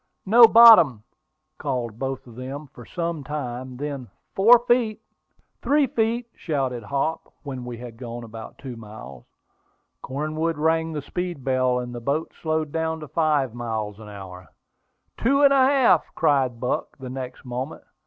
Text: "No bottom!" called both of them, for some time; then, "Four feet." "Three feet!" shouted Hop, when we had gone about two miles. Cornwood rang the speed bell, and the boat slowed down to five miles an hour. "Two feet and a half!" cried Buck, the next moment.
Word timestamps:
"No 0.25 0.47
bottom!" 0.47 1.03
called 1.59 1.99
both 1.99 2.25
of 2.25 2.33
them, 2.35 2.65
for 2.73 2.87
some 2.87 3.23
time; 3.23 3.77
then, 3.77 4.09
"Four 4.33 4.57
feet." 4.67 4.99
"Three 5.61 5.85
feet!" 5.85 6.25
shouted 6.35 6.81
Hop, 6.81 7.31
when 7.43 7.65
we 7.65 7.77
had 7.77 7.97
gone 7.97 8.23
about 8.23 8.57
two 8.57 8.75
miles. 8.75 9.25
Cornwood 10.01 10.57
rang 10.57 10.91
the 10.93 11.03
speed 11.03 11.43
bell, 11.43 11.77
and 11.77 11.93
the 11.93 12.01
boat 12.01 12.31
slowed 12.41 12.71
down 12.71 12.99
to 13.01 13.07
five 13.07 13.53
miles 13.53 13.99
an 13.99 14.09
hour. 14.09 14.47
"Two 15.17 15.37
feet 15.37 15.43
and 15.43 15.53
a 15.53 15.67
half!" 15.67 16.03
cried 16.15 16.59
Buck, 16.59 16.97
the 16.97 17.11
next 17.11 17.45
moment. 17.45 17.83